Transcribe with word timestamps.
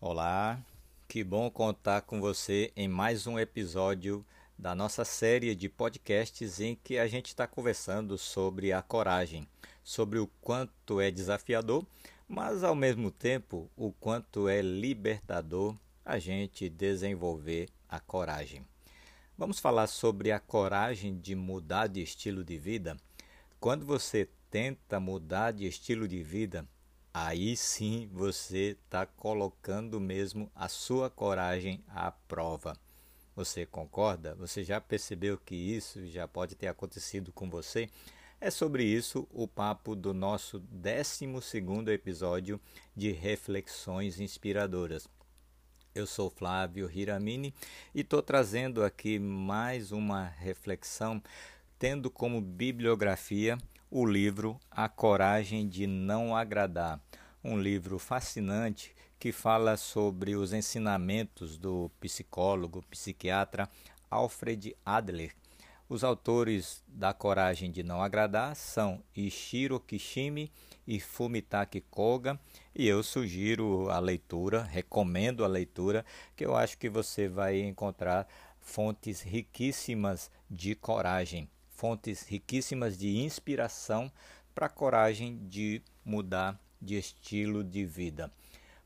Olá, 0.00 0.58
que 1.06 1.22
bom 1.22 1.50
contar 1.50 2.00
com 2.00 2.18
você 2.18 2.72
em 2.74 2.88
mais 2.88 3.26
um 3.26 3.38
episódio 3.38 4.24
da 4.58 4.74
nossa 4.74 5.04
série 5.04 5.54
de 5.54 5.68
podcasts 5.68 6.58
em 6.58 6.74
que 6.74 6.96
a 6.96 7.06
gente 7.06 7.26
está 7.26 7.46
conversando 7.46 8.16
sobre 8.16 8.72
a 8.72 8.80
coragem, 8.80 9.46
sobre 9.84 10.18
o 10.18 10.26
quanto 10.40 10.98
é 10.98 11.10
desafiador, 11.10 11.84
mas 12.26 12.64
ao 12.64 12.74
mesmo 12.74 13.10
tempo 13.10 13.70
o 13.76 13.92
quanto 13.92 14.48
é 14.48 14.62
libertador 14.62 15.76
a 16.02 16.18
gente 16.18 16.70
desenvolver 16.70 17.68
a 17.86 18.00
coragem. 18.00 18.64
Vamos 19.36 19.58
falar 19.58 19.88
sobre 19.88 20.32
a 20.32 20.40
coragem 20.40 21.18
de 21.18 21.34
mudar 21.34 21.86
de 21.86 22.00
estilo 22.00 22.42
de 22.42 22.56
vida. 22.56 22.96
Quando 23.60 23.84
você 23.84 24.26
tenta 24.56 24.98
mudar 24.98 25.52
de 25.52 25.66
estilo 25.66 26.08
de 26.08 26.22
vida, 26.22 26.66
aí 27.12 27.54
sim 27.54 28.08
você 28.10 28.74
está 28.82 29.04
colocando 29.04 30.00
mesmo 30.00 30.50
a 30.54 30.66
sua 30.66 31.10
coragem 31.10 31.84
à 31.88 32.10
prova. 32.10 32.74
Você 33.34 33.66
concorda? 33.66 34.34
Você 34.36 34.64
já 34.64 34.80
percebeu 34.80 35.36
que 35.36 35.54
isso 35.54 36.06
já 36.06 36.26
pode 36.26 36.54
ter 36.54 36.68
acontecido 36.68 37.34
com 37.34 37.50
você? 37.50 37.90
É 38.40 38.50
sobre 38.50 38.82
isso 38.82 39.28
o 39.30 39.46
papo 39.46 39.94
do 39.94 40.14
nosso 40.14 40.58
12 40.58 41.26
episódio 41.92 42.58
de 42.96 43.12
Reflexões 43.12 44.18
Inspiradoras. 44.20 45.06
Eu 45.94 46.06
sou 46.06 46.30
Flávio 46.30 46.90
Hiramini 46.90 47.52
e 47.94 48.00
estou 48.00 48.22
trazendo 48.22 48.82
aqui 48.82 49.18
mais 49.18 49.92
uma 49.92 50.24
reflexão, 50.24 51.22
tendo 51.78 52.10
como 52.10 52.40
bibliografia 52.40 53.58
o 53.90 54.04
livro 54.04 54.58
A 54.68 54.88
Coragem 54.88 55.68
de 55.68 55.86
Não 55.86 56.34
Agradar, 56.34 57.00
um 57.42 57.56
livro 57.56 58.00
fascinante 58.00 58.92
que 59.18 59.30
fala 59.30 59.76
sobre 59.76 60.34
os 60.34 60.52
ensinamentos 60.52 61.56
do 61.56 61.88
psicólogo, 62.00 62.84
psiquiatra 62.90 63.68
Alfred 64.10 64.76
Adler. 64.84 65.32
Os 65.88 66.02
autores 66.02 66.82
da 66.88 67.14
Coragem 67.14 67.70
de 67.70 67.84
Não 67.84 68.02
Agradar 68.02 68.56
são 68.56 69.00
Ishiro 69.14 69.78
Kishimi 69.78 70.50
e 70.84 70.98
Fumitaki 70.98 71.80
Koga, 71.80 72.40
e 72.74 72.88
eu 72.88 73.04
sugiro 73.04 73.88
a 73.88 74.00
leitura, 74.00 74.64
recomendo 74.64 75.44
a 75.44 75.48
leitura, 75.48 76.04
que 76.34 76.44
eu 76.44 76.56
acho 76.56 76.76
que 76.76 76.88
você 76.88 77.28
vai 77.28 77.60
encontrar 77.60 78.26
fontes 78.60 79.20
riquíssimas 79.20 80.28
de 80.50 80.74
coragem 80.74 81.48
fontes 81.76 82.26
riquíssimas 82.26 82.96
de 82.96 83.18
inspiração 83.18 84.10
para 84.54 84.66
a 84.66 84.70
coragem 84.70 85.38
de 85.46 85.82
mudar 86.04 86.58
de 86.80 86.96
estilo 86.96 87.62
de 87.62 87.84
vida. 87.84 88.32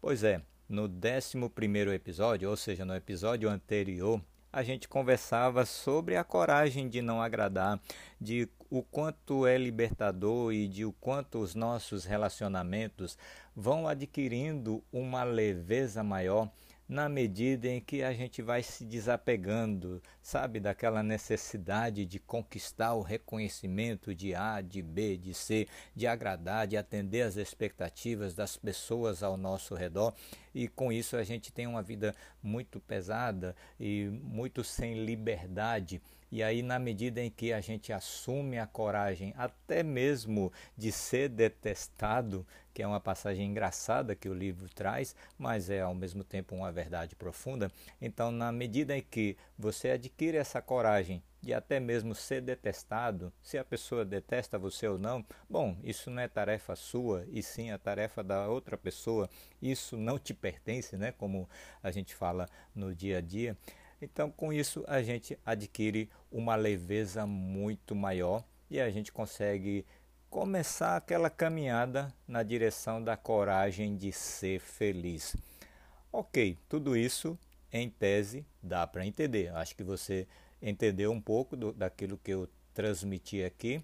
Pois 0.00 0.24
é, 0.24 0.40
no 0.68 0.84
11 0.84 1.94
episódio, 1.94 2.48
ou 2.48 2.56
seja, 2.56 2.84
no 2.84 2.94
episódio 2.94 3.48
anterior, 3.50 4.20
a 4.50 4.62
gente 4.62 4.88
conversava 4.88 5.66
sobre 5.66 6.16
a 6.16 6.24
coragem 6.24 6.88
de 6.88 7.02
não 7.02 7.20
agradar, 7.20 7.78
de 8.20 8.48
o 8.70 8.82
quanto 8.82 9.46
é 9.46 9.58
libertador 9.58 10.52
e 10.52 10.66
de 10.66 10.84
o 10.84 10.92
quanto 10.92 11.38
os 11.38 11.54
nossos 11.54 12.04
relacionamentos 12.04 13.18
vão 13.54 13.86
adquirindo 13.86 14.82
uma 14.92 15.24
leveza 15.24 16.02
maior 16.02 16.50
na 16.88 17.06
medida 17.08 17.68
em 17.68 17.80
que 17.80 18.02
a 18.02 18.12
gente 18.14 18.40
vai 18.40 18.62
se 18.62 18.82
desapegando, 18.84 20.02
sabe, 20.22 20.58
daquela 20.58 21.02
necessidade 21.02 22.06
de 22.06 22.18
conquistar 22.18 22.94
o 22.94 23.02
reconhecimento 23.02 24.14
de 24.14 24.34
A, 24.34 24.62
de 24.62 24.80
B, 24.80 25.18
de 25.18 25.34
C, 25.34 25.68
de 25.94 26.06
agradar, 26.06 26.66
de 26.66 26.78
atender 26.78 27.22
às 27.22 27.36
expectativas 27.36 28.34
das 28.34 28.56
pessoas 28.56 29.22
ao 29.22 29.36
nosso 29.36 29.74
redor, 29.74 30.14
e 30.54 30.66
com 30.66 30.90
isso 30.90 31.16
a 31.16 31.22
gente 31.22 31.52
tem 31.52 31.66
uma 31.66 31.82
vida 31.82 32.14
muito 32.42 32.80
pesada 32.80 33.54
e 33.78 34.08
muito 34.22 34.64
sem 34.64 35.04
liberdade. 35.04 36.00
E 36.30 36.42
aí, 36.42 36.62
na 36.62 36.78
medida 36.78 37.22
em 37.22 37.30
que 37.30 37.52
a 37.52 37.60
gente 37.60 37.92
assume 37.92 38.58
a 38.58 38.66
coragem, 38.66 39.32
até 39.36 39.82
mesmo 39.82 40.52
de 40.76 40.92
ser 40.92 41.28
detestado, 41.28 42.46
que 42.74 42.82
é 42.82 42.86
uma 42.86 43.00
passagem 43.00 43.46
engraçada 43.46 44.14
que 44.14 44.28
o 44.28 44.34
livro 44.34 44.68
traz, 44.68 45.16
mas 45.38 45.70
é 45.70 45.80
ao 45.80 45.94
mesmo 45.94 46.22
tempo 46.22 46.54
uma 46.54 46.70
verdade 46.70 47.16
profunda. 47.16 47.72
Então, 48.00 48.30
na 48.30 48.52
medida 48.52 48.96
em 48.96 49.02
que 49.02 49.36
você 49.58 49.90
adquire 49.90 50.36
essa 50.36 50.60
coragem 50.60 51.22
de 51.42 51.54
até 51.54 51.80
mesmo 51.80 52.14
ser 52.14 52.40
detestado, 52.40 53.32
se 53.42 53.56
a 53.56 53.64
pessoa 53.64 54.04
detesta 54.04 54.58
você 54.58 54.86
ou 54.86 54.98
não, 54.98 55.24
bom, 55.48 55.76
isso 55.82 56.10
não 56.10 56.20
é 56.22 56.28
tarefa 56.28 56.74
sua 56.76 57.24
e 57.28 57.42
sim 57.42 57.70
a 57.70 57.78
tarefa 57.78 58.22
da 58.22 58.48
outra 58.48 58.76
pessoa. 58.76 59.30
Isso 59.62 59.96
não 59.96 60.18
te 60.18 60.34
pertence, 60.34 60.96
né? 60.96 61.12
Como 61.12 61.48
a 61.82 61.90
gente 61.90 62.14
fala 62.14 62.48
no 62.74 62.94
dia 62.94 63.18
a 63.18 63.20
dia. 63.20 63.56
Então, 64.00 64.30
com 64.30 64.52
isso, 64.52 64.84
a 64.86 65.02
gente 65.02 65.38
adquire 65.44 66.08
uma 66.30 66.54
leveza 66.54 67.26
muito 67.26 67.94
maior 67.94 68.44
e 68.70 68.80
a 68.80 68.90
gente 68.90 69.10
consegue 69.10 69.84
começar 70.30 70.96
aquela 70.96 71.30
caminhada 71.30 72.12
na 72.26 72.42
direção 72.42 73.02
da 73.02 73.16
coragem 73.16 73.96
de 73.96 74.12
ser 74.12 74.60
feliz. 74.60 75.34
Ok, 76.12 76.56
tudo 76.68 76.96
isso 76.96 77.38
em 77.72 77.90
tese 77.90 78.46
dá 78.62 78.86
para 78.86 79.06
entender. 79.06 79.54
Acho 79.54 79.74
que 79.74 79.82
você 79.82 80.26
entendeu 80.60 81.10
um 81.10 81.20
pouco 81.20 81.56
do, 81.56 81.72
daquilo 81.72 82.18
que 82.18 82.30
eu 82.30 82.48
transmiti 82.74 83.42
aqui 83.42 83.82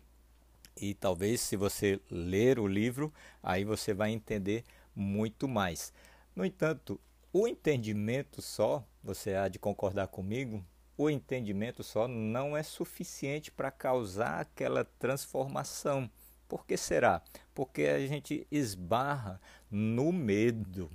e 0.81 0.95
talvez 0.95 1.41
se 1.41 1.57
você 1.57 2.01
ler 2.11 2.59
o 2.59 2.67
livro, 2.67 3.13
aí 3.43 3.65
você 3.65 3.95
vai 3.95 4.11
entender 4.11 4.65
muito 4.95 5.49
mais. 5.49 5.93
No 6.35 6.45
entanto, 6.45 7.01
o 7.37 7.49
entendimento 7.49 8.41
só, 8.41 8.87
você 9.03 9.35
há 9.35 9.49
de 9.49 9.59
concordar 9.59 10.07
comigo, 10.07 10.65
o 10.97 11.11
entendimento 11.11 11.83
só 11.83 12.07
não 12.07 12.57
é 12.57 12.63
suficiente 12.63 13.51
para 13.51 13.73
causar 13.73 14.39
aquela 14.39 14.85
transformação. 14.85 16.09
Por 16.49 16.65
que 16.65 16.77
será? 16.77 17.21
Porque 17.53 17.83
a 17.83 17.99
gente 18.07 18.47
esbarra 18.53 19.41
no 19.69 20.13
medo. 20.13 20.89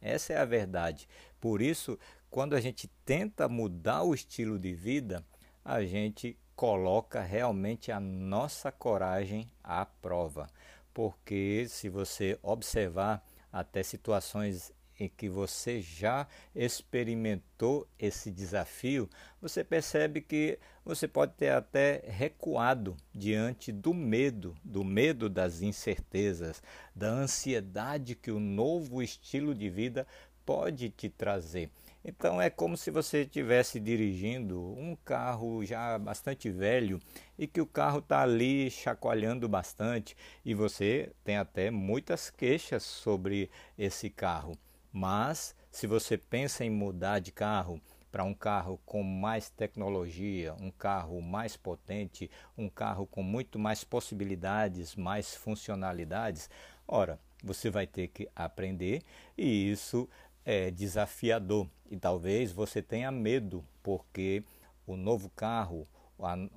Essa 0.00 0.34
é 0.34 0.36
a 0.38 0.44
verdade. 0.44 1.08
Por 1.40 1.60
isso, 1.60 1.98
quando 2.30 2.54
a 2.54 2.60
gente 2.60 2.86
tenta 3.04 3.48
mudar 3.48 4.04
o 4.04 4.14
estilo 4.14 4.60
de 4.60 4.72
vida, 4.72 5.24
a 5.64 5.82
gente 5.82 6.38
coloca 6.54 7.20
realmente 7.20 7.90
a 7.90 7.98
nossa 7.98 8.70
coragem 8.70 9.50
à 9.64 9.84
prova. 9.84 10.48
Porque 10.94 11.66
se 11.68 11.88
você 11.88 12.38
observar 12.40 13.26
até 13.50 13.82
situações 13.82 14.72
em 15.02 15.08
que 15.08 15.28
você 15.28 15.80
já 15.80 16.28
experimentou 16.54 17.88
esse 17.98 18.30
desafio, 18.30 19.10
você 19.40 19.64
percebe 19.64 20.20
que 20.20 20.60
você 20.84 21.08
pode 21.08 21.32
ter 21.34 21.50
até 21.50 22.04
recuado 22.06 22.96
diante 23.12 23.72
do 23.72 23.92
medo, 23.92 24.54
do 24.62 24.84
medo 24.84 25.28
das 25.28 25.60
incertezas, 25.60 26.62
da 26.94 27.08
ansiedade 27.08 28.14
que 28.14 28.30
o 28.30 28.38
novo 28.38 29.02
estilo 29.02 29.54
de 29.54 29.68
vida 29.68 30.06
pode 30.46 30.90
te 30.90 31.08
trazer. 31.08 31.70
Então 32.04 32.42
é 32.42 32.50
como 32.50 32.76
se 32.76 32.90
você 32.90 33.22
estivesse 33.22 33.78
dirigindo 33.78 34.60
um 34.60 34.96
carro 35.04 35.64
já 35.64 35.96
bastante 35.98 36.50
velho 36.50 37.00
e 37.38 37.46
que 37.46 37.60
o 37.60 37.66
carro 37.66 37.98
está 37.98 38.22
ali 38.22 38.70
chacoalhando 38.70 39.48
bastante 39.48 40.16
e 40.44 40.52
você 40.52 41.12
tem 41.22 41.36
até 41.36 41.70
muitas 41.70 42.28
queixas 42.28 42.82
sobre 42.82 43.50
esse 43.78 44.10
carro. 44.10 44.58
Mas 44.92 45.54
se 45.70 45.86
você 45.86 46.18
pensa 46.18 46.64
em 46.64 46.70
mudar 46.70 47.18
de 47.18 47.32
carro 47.32 47.80
para 48.10 48.24
um 48.24 48.34
carro 48.34 48.78
com 48.84 49.02
mais 49.02 49.48
tecnologia, 49.48 50.54
um 50.60 50.70
carro 50.70 51.22
mais 51.22 51.56
potente, 51.56 52.30
um 52.58 52.68
carro 52.68 53.06
com 53.06 53.22
muito 53.22 53.58
mais 53.58 53.82
possibilidades, 53.84 54.94
mais 54.94 55.34
funcionalidades, 55.34 56.50
ora, 56.86 57.18
você 57.42 57.70
vai 57.70 57.86
ter 57.86 58.08
que 58.08 58.28
aprender 58.36 59.02
e 59.36 59.70
isso 59.70 60.06
é 60.44 60.70
desafiador. 60.70 61.66
E 61.90 61.96
talvez 61.96 62.52
você 62.52 62.82
tenha 62.82 63.10
medo, 63.10 63.64
porque 63.82 64.44
o 64.86 64.96
novo 64.96 65.30
carro, 65.30 65.86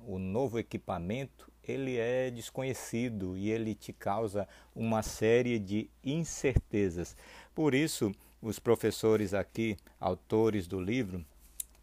o 0.06 0.18
novo 0.18 0.58
equipamento, 0.58 1.50
ele 1.62 1.96
é 1.96 2.30
desconhecido 2.30 3.36
e 3.36 3.50
ele 3.50 3.74
te 3.74 3.92
causa 3.92 4.46
uma 4.74 5.02
série 5.02 5.58
de 5.58 5.90
incertezas. 6.04 7.16
Por 7.54 7.74
isso, 7.74 8.12
os 8.46 8.58
professores 8.58 9.34
aqui, 9.34 9.76
autores 9.98 10.66
do 10.66 10.80
livro, 10.80 11.24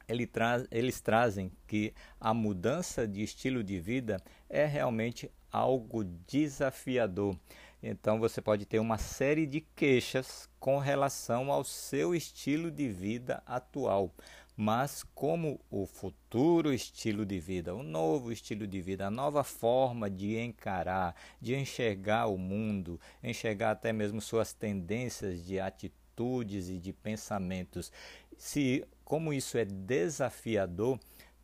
ele 0.08 0.26
tra 0.26 0.66
eles 0.72 1.02
trazem 1.02 1.52
que 1.68 1.94
a 2.20 2.34
mudança 2.34 3.08
de 3.08 3.22
estilo 3.22 3.64
de 3.64 3.80
vida 3.80 4.22
é 4.50 4.66
realmente 4.66 5.30
algo 5.52 6.04
desafiador. 6.28 7.38
Então 7.82 8.18
você 8.18 8.42
pode 8.42 8.66
ter 8.66 8.80
uma 8.80 8.98
série 8.98 9.46
de 9.46 9.60
queixas 9.60 10.50
com 10.60 10.78
relação 10.78 11.52
ao 11.52 11.66
seu 11.66 12.16
estilo 12.16 12.72
de 12.72 12.88
vida 12.88 13.44
atual. 13.46 14.14
mas 14.56 15.04
como 15.16 15.60
o 15.70 15.86
futuro 15.86 16.72
estilo 16.72 17.26
de 17.26 17.40
vida, 17.40 17.74
o 17.74 17.82
novo 17.82 18.32
estilo 18.32 18.68
de 18.68 18.80
vida, 18.82 19.08
a 19.08 19.12
nova 19.12 19.44
forma 19.44 20.10
de 20.10 20.38
encarar, 20.38 21.16
de 21.42 21.56
enxergar 21.56 22.28
o 22.28 22.38
mundo, 22.38 23.00
enxergar 23.24 23.72
até 23.72 23.92
mesmo 23.92 24.22
suas 24.22 24.54
tendências 24.54 25.44
de 25.44 25.60
atitudes 26.14 26.70
e 26.70 26.78
de 26.78 26.94
pensamentos. 26.94 27.92
Se 28.38 28.86
como 29.04 29.34
isso 29.34 29.58
é 29.58 29.66
desafiador, 29.66 31.00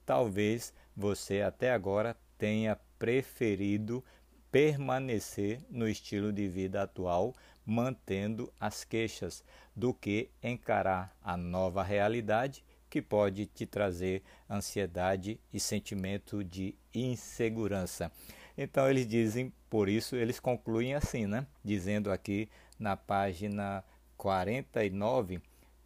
talvez 0.05 0.73
você 0.95 1.41
até 1.41 1.71
agora 1.71 2.15
tenha 2.37 2.77
preferido 2.97 4.03
permanecer 4.51 5.59
no 5.69 5.87
estilo 5.87 6.31
de 6.31 6.47
vida 6.47 6.81
atual, 6.81 7.35
mantendo 7.65 8.51
as 8.59 8.83
queixas, 8.83 9.43
do 9.75 9.93
que 9.93 10.29
encarar 10.41 11.15
a 11.23 11.37
nova 11.37 11.83
realidade 11.83 12.63
que 12.89 13.01
pode 13.01 13.45
te 13.45 13.67
trazer 13.67 14.23
ansiedade 14.49 15.39
e 15.53 15.59
sentimento 15.59 16.43
de 16.43 16.73
insegurança. 16.93 18.11
Então 18.57 18.89
eles 18.89 19.07
dizem, 19.07 19.53
por 19.69 19.87
isso 19.87 20.15
eles 20.15 20.39
concluem 20.39 20.95
assim, 20.95 21.27
né? 21.27 21.45
Dizendo 21.63 22.11
aqui 22.11 22.49
na 22.79 22.97
página 22.97 23.83
49, 24.19 25.41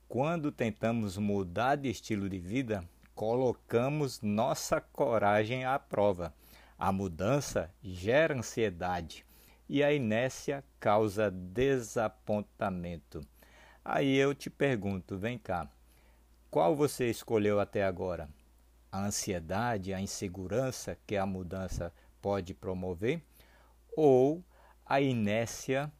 quando 0.09 0.51
tentamos 0.51 1.19
mudar 1.19 1.75
de 1.75 1.88
estilo 1.88 2.27
de 2.27 2.39
vida, 2.39 2.83
colocamos 3.13 4.21
nossa 4.24 4.81
coragem 4.81 5.65
à 5.65 5.77
prova. 5.77 6.33
A 6.75 6.91
mudança 6.91 7.71
gera 7.83 8.35
ansiedade 8.35 9.24
e 9.69 9.83
a 9.83 9.94
inércia 9.94 10.63
causa 10.80 11.30
desapontamento. 11.30 13.21
Aí 13.85 14.18
eu 14.18 14.33
te 14.33 14.50
pergunto, 14.50 15.15
vem 15.15 15.38
cá, 15.38 15.69
qual 16.50 16.75
você 16.75 17.12
escolheu 17.12 17.59
até 17.59 17.83
agora? 17.83 18.27
A 18.91 19.06
ansiedade, 19.06 19.94
a 19.94 20.01
insegurança 20.01 20.97
que 21.06 21.15
a 21.15 21.25
mudança 21.27 21.94
pode 22.19 22.56
promover? 22.56 23.21
Ou 23.95 24.44
a 24.83 25.00
inércia, 25.00 25.91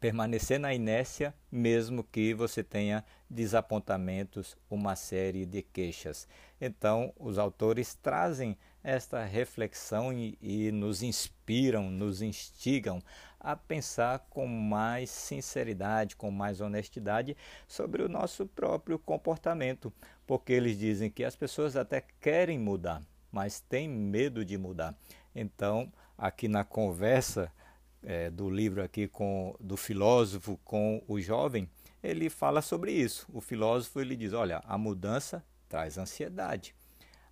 permanecer 0.00 0.58
na 0.58 0.72
inércia 0.72 1.34
mesmo 1.52 2.02
que 2.02 2.32
você 2.32 2.64
tenha 2.64 3.04
desapontamentos, 3.28 4.56
uma 4.70 4.96
série 4.96 5.44
de 5.44 5.62
queixas? 5.62 6.26
Então, 6.60 7.12
os 7.18 7.38
autores 7.38 7.94
trazem 7.94 8.56
esta 8.82 9.22
reflexão 9.24 10.12
e, 10.12 10.38
e, 10.40 10.72
nos 10.72 11.02
inspiram, 11.02 11.90
nos 11.90 12.22
instigam 12.22 13.02
a 13.38 13.54
pensar 13.54 14.20
com 14.30 14.46
mais 14.46 15.10
sinceridade, 15.10 16.16
com 16.16 16.30
mais 16.30 16.60
honestidade 16.60 17.36
sobre 17.68 18.02
o 18.02 18.08
nosso 18.08 18.46
próprio 18.46 18.98
comportamento, 18.98 19.92
porque 20.26 20.52
eles 20.52 20.78
dizem 20.78 21.10
que 21.10 21.24
as 21.24 21.36
pessoas 21.36 21.76
até 21.76 22.02
querem 22.20 22.58
mudar, 22.58 23.02
mas 23.30 23.60
têm 23.60 23.88
medo 23.88 24.44
de 24.44 24.56
mudar. 24.56 24.94
Então, 25.34 25.92
aqui 26.16 26.48
na 26.48 26.64
conversa 26.64 27.52
é, 28.02 28.30
do 28.30 28.48
livro 28.50 28.82
aqui 28.82 29.06
com 29.06 29.54
do 29.60 29.76
filósofo 29.76 30.58
com 30.64 31.02
o 31.06 31.20
jovem, 31.20 31.68
ele 32.02 32.30
fala 32.30 32.62
sobre 32.62 32.92
isso. 32.92 33.26
O 33.32 33.40
filósofo 33.40 34.00
ele 34.00 34.16
diz: 34.16 34.32
olha, 34.32 34.62
a 34.64 34.78
mudança 34.78 35.44
traz 35.68 35.98
ansiedade 35.98 36.74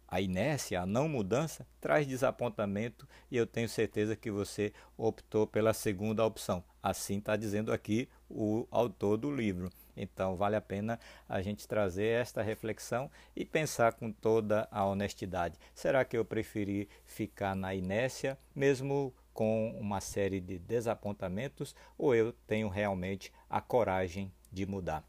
a 0.08 0.22
inércia, 0.22 0.80
a 0.80 0.86
não 0.86 1.06
mudança, 1.06 1.66
traz 1.78 2.06
desapontamento 2.06 3.06
e 3.30 3.36
eu 3.36 3.46
tenho 3.46 3.68
certeza 3.68 4.16
que 4.16 4.30
você 4.30 4.72
optou 4.96 5.46
pela 5.46 5.74
segunda 5.74 6.24
opção. 6.24 6.64
Assim 6.82 7.18
está 7.18 7.36
dizendo 7.36 7.70
aqui 7.70 8.08
o 8.28 8.66
autor 8.70 9.18
do 9.18 9.30
livro. 9.30 9.70
Então 9.94 10.34
vale 10.34 10.56
a 10.56 10.60
pena 10.62 10.98
a 11.28 11.42
gente 11.42 11.68
trazer 11.68 12.06
esta 12.06 12.40
reflexão 12.40 13.10
e 13.36 13.44
pensar 13.44 13.92
com 13.92 14.10
toda 14.10 14.66
a 14.70 14.86
honestidade. 14.86 15.58
Será 15.74 16.04
que 16.04 16.16
eu 16.16 16.24
preferi 16.24 16.88
ficar 17.04 17.54
na 17.54 17.74
inércia, 17.74 18.38
mesmo 18.54 19.12
com 19.38 19.70
uma 19.78 20.00
série 20.00 20.40
de 20.40 20.58
desapontamentos, 20.58 21.72
ou 21.96 22.12
eu 22.12 22.32
tenho 22.32 22.68
realmente 22.68 23.32
a 23.48 23.60
coragem 23.60 24.32
de 24.50 24.66
mudar? 24.66 25.08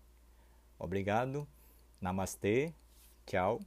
Obrigado, 0.78 1.48
namastê, 2.00 2.72
tchau. 3.26 3.60